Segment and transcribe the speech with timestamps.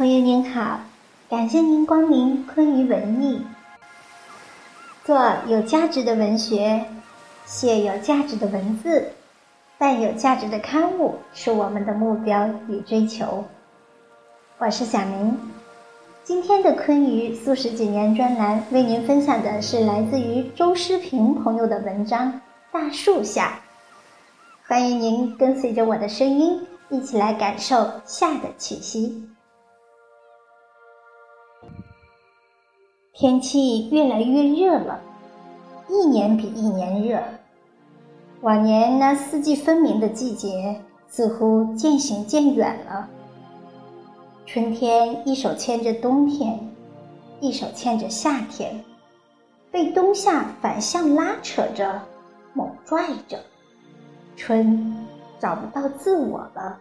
[0.00, 0.80] 朋友您好，
[1.28, 3.38] 感谢您光临昆鱼文艺。
[5.04, 6.82] 做有价值的文学，
[7.44, 9.10] 写有价值的文字，
[9.76, 13.44] 办有价值的刊物，是我们的目标与追求。
[14.56, 15.36] 我是小明，
[16.24, 22.32] 今天的昆鱼素食几年专栏为您分享的是来自于周诗平朋友的文章
[22.72, 23.60] 《大树下》，
[24.66, 26.58] 欢迎您跟随着我的声音，
[26.88, 29.22] 一起来感受夏的气息。
[33.20, 34.98] 天气越来越热了，
[35.90, 37.22] 一年比一年热。
[38.40, 43.06] 往年那四季分明的季节似乎渐行渐远了。
[44.46, 46.58] 春天一手牵着冬天，
[47.40, 48.82] 一手牵着夏天，
[49.70, 52.00] 被冬夏反向拉扯着，
[52.54, 53.38] 猛拽着，
[54.34, 54.96] 春
[55.38, 56.78] 找不到自我了。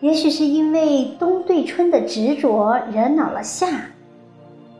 [0.00, 3.90] 也许是因为冬对春的执着惹恼了夏。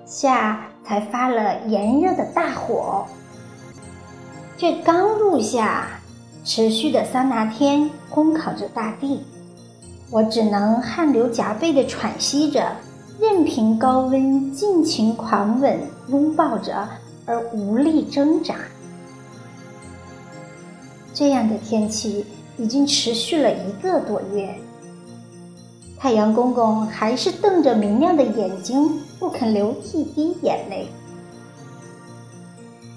[0.06, 3.06] 夏才发了炎热的大火，
[4.56, 5.86] 这刚入夏，
[6.44, 9.24] 持续的桑拿天烘烤着大地，
[10.10, 12.70] 我只能汗流浃背的喘息着，
[13.18, 16.86] 任凭高温尽情狂吻、拥抱着，
[17.24, 18.56] 而无力挣扎。
[21.14, 22.26] 这样的天气
[22.58, 24.54] 已经持续了一个多月。
[25.98, 30.86] 太阳公公还是瞪着明亮的眼睛，不肯流一滴眼泪。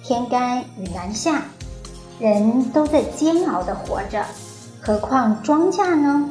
[0.04, 1.46] 天干与南下，
[2.20, 4.26] 人都在煎熬的活着，
[4.82, 6.30] 何况庄稼呢？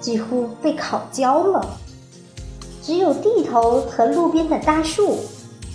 [0.00, 1.76] 几乎被烤焦了。
[2.82, 5.18] 只有地头和路边的大树，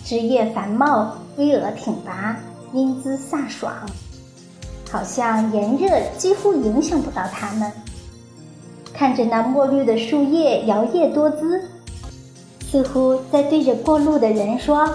[0.03, 2.35] 枝叶繁茂，巍峨挺拔，
[2.73, 3.71] 英姿飒爽，
[4.89, 7.71] 好像炎热几乎影响不到它们。
[8.91, 11.63] 看着那墨绿的树叶摇曳多姿，
[12.71, 14.87] 似乎在对着过路的人说：“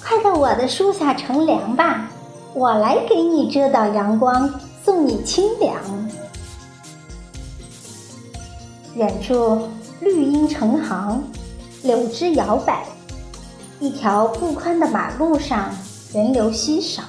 [0.00, 2.08] 快到我的树下乘凉吧，
[2.54, 4.48] 我来给你遮挡阳光，
[4.84, 5.80] 送你清凉。”
[8.94, 9.68] 远处
[10.00, 11.22] 绿荫成行，
[11.82, 12.84] 柳枝摇摆，
[13.80, 15.70] 一条不宽的马路上
[16.12, 17.02] 人流稀少。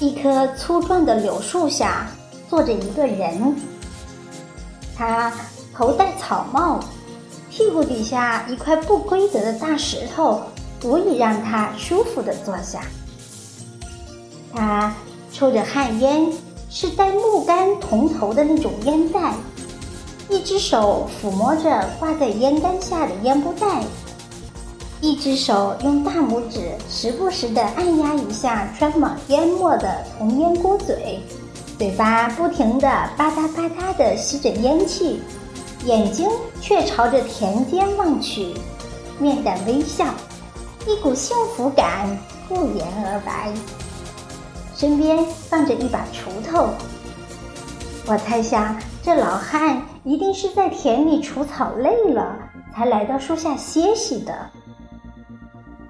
[0.00, 2.06] 一棵粗壮的柳树下
[2.50, 3.54] 坐着一个人。
[4.96, 5.32] 他
[5.74, 6.80] 头戴草帽，
[7.56, 10.42] 屁股底下一块不规则的大石头，
[10.80, 12.80] 足以让他舒服的坐下。
[14.52, 14.92] 他
[15.32, 16.32] 抽着旱烟，
[16.68, 19.34] 是带木杆铜头的那种烟袋，
[20.28, 23.84] 一只手抚摸着挂在烟杆下的烟布袋，
[25.00, 31.20] 一只手用大拇指时不时的按压一下装满烟末的铜烟锅嘴。
[31.78, 35.22] 嘴巴不停地吧嗒吧嗒地吸着烟气，
[35.84, 36.28] 眼睛
[36.60, 38.54] 却朝着田间望去，
[39.18, 40.06] 面带微笑，
[40.86, 42.08] 一股幸福感
[42.48, 43.52] 不言而白。
[44.74, 46.70] 身边放着一把锄头，
[48.06, 52.34] 我猜想这老汉一定是在田里除草累了，
[52.74, 54.34] 才来到树下歇息的。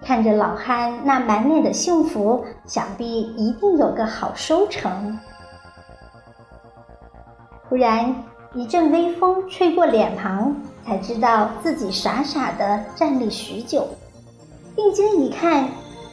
[0.03, 5.19] 看着老汉那满脸的幸福，想必一定有个好收成。
[7.69, 8.15] 突然
[8.57, 10.55] 一阵微风吹过脸庞，
[10.87, 13.85] 才知道自己傻傻的站立许久。
[14.77, 15.69] 定睛一看，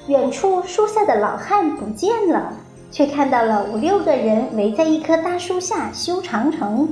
[0.08, 2.52] 远处树下的老汉不见了，
[2.90, 6.90] 却看到了五六个人围在一棵大树下修长城。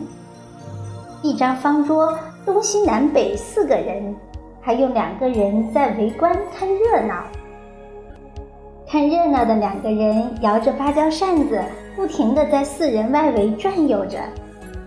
[1.24, 4.16] 一张方桌，东西南北四个人，
[4.62, 7.24] 还有两个人在围观看热闹。
[8.88, 11.60] 看热闹的两个人摇着芭蕉扇子，
[11.96, 14.20] 不停地在四人外围转悠着。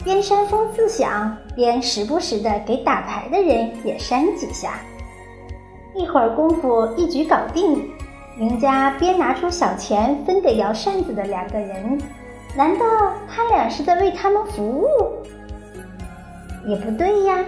[0.04, 4.80] 边扇风自响，边时不时的给打牌的人也扇几下。
[5.94, 7.88] 一会儿功夫，一局搞定。
[8.38, 12.00] 赢家边拿出小钱分给摇扇子的两个人。
[12.56, 12.84] 难道
[13.28, 14.86] 他俩是在为他们服务？
[16.66, 17.44] 也不对呀。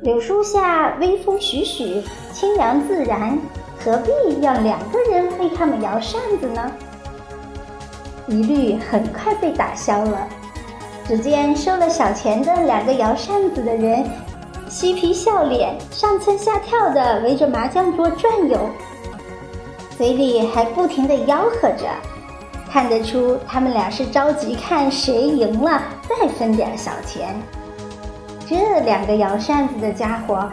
[0.00, 2.02] 柳树下微风徐徐，
[2.32, 3.36] 清凉自然，
[3.84, 6.72] 何必要两个人为他们摇扇子呢？
[8.28, 10.28] 疑虑很快被打消了。
[11.08, 14.04] 只见收了小钱的两个摇扇子的人，
[14.68, 18.68] 嬉皮笑脸、上蹿下跳的围着麻将桌转悠，
[19.96, 21.88] 嘴里还不停的吆喝着，
[22.70, 27.34] 看得出他们俩是着急看谁赢了再分点小钱。
[28.46, 30.46] 这两个摇扇子的家伙，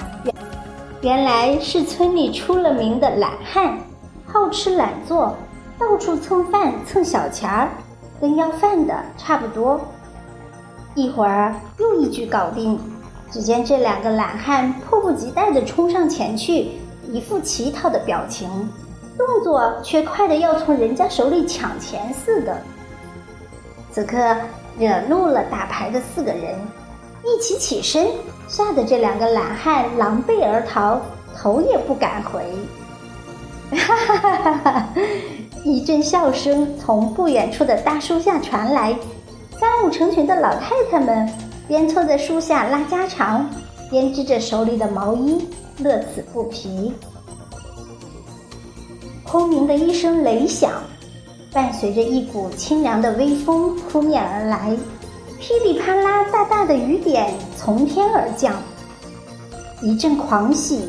[1.02, 3.78] 原来是村里出了名的懒汉，
[4.26, 5.36] 好吃懒做，
[5.78, 7.68] 到处蹭饭蹭小钱儿，
[8.22, 9.82] 跟要饭的差不多。
[10.96, 12.80] 一会儿又一局搞定，
[13.30, 16.70] 只见这两个懒汉迫不及待地冲上前去，
[17.12, 18.50] 一副乞讨的表情，
[19.18, 22.58] 动作却快得要从人家手里抢钱似的。
[23.92, 24.18] 此刻
[24.80, 26.58] 惹怒了打牌的四个人，
[27.24, 28.08] 一起起身，
[28.48, 31.02] 吓得这两个懒汉狼狈而逃，
[31.36, 32.42] 头也不敢回。
[33.72, 34.90] 哈哈哈哈哈！
[35.64, 38.96] 一阵笑声从不远处的大树下传来，
[39.60, 41.30] 三五成群的老太太们。
[41.68, 43.50] 边坐在树下拉家常，
[43.90, 45.48] 边织着手里的毛衣，
[45.80, 46.94] 乐此不疲。
[49.24, 50.74] 轰鸣的一声雷响，
[51.52, 54.78] 伴随着一股清凉的微风扑面而来，
[55.40, 58.54] 噼里啪啦，大大的雨点从天而降。
[59.82, 60.88] 一阵狂喜，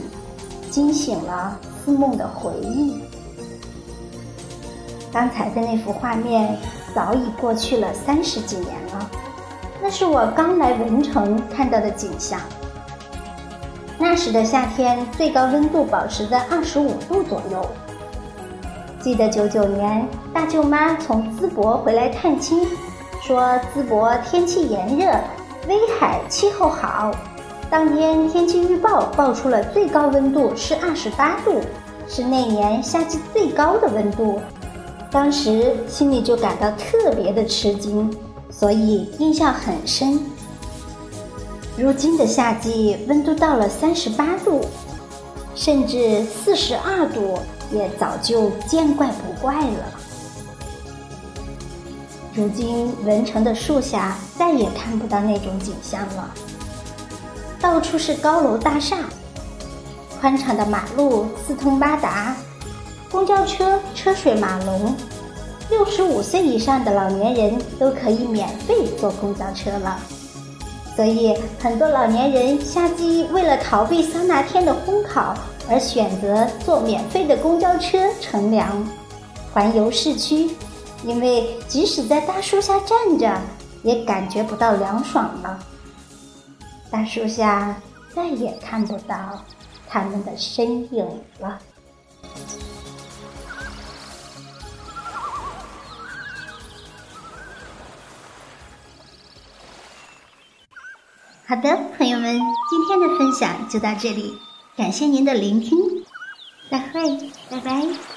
[0.71, 3.01] 惊醒了思梦的回忆。
[5.11, 6.55] 刚才的那幅画面
[6.97, 9.11] 早已过去了三十几年了。
[9.83, 12.41] 那是我刚来文城看到的景象。
[13.99, 17.63] 那时的夏天，最高温度保持在二十五度左右。
[18.99, 22.67] 记得九九年，大舅妈从淄博回来探亲，
[23.21, 23.43] 说
[23.75, 25.07] 淄博天气炎热，
[25.69, 27.13] 威海气候好。
[27.69, 31.61] 当天天气预报报出了最高温度是二十八度，
[32.09, 34.41] 是那年夏季最高的温度。
[35.11, 38.15] 当时心里就感到特别的吃惊。
[38.49, 40.19] 所以印象很深。
[41.77, 44.65] 如今的夏季温度到了三十八度，
[45.55, 47.39] 甚至四十二度，
[47.71, 49.93] 也早就见怪不怪了。
[52.35, 56.33] 如今文城的树下再也看不到那种景象了，
[57.61, 58.97] 到处是高楼大厦，
[60.19, 62.35] 宽敞的马路四通八达，
[63.11, 64.95] 公交车车水马龙。
[65.69, 69.99] 六十五岁以上的老年人都可以免费坐公交车了，
[70.95, 75.35] 所以很多老年人夏季为了逃避桑拿天的烘烤，
[75.69, 78.87] 而选择坐免费的公交车乘凉，
[79.53, 80.51] 环游市区。
[81.03, 83.37] 因为即使在大树下站着，
[83.83, 85.59] 也感觉不到凉爽了。
[86.91, 87.77] 大树下
[88.15, 89.15] 再也看不到
[89.89, 91.05] 他们的身影
[91.41, 91.59] 了。
[101.49, 104.37] 好的，朋友们，今天的分享就到这里，
[104.77, 105.79] 感谢您的聆听，
[106.69, 108.16] 再会，拜拜。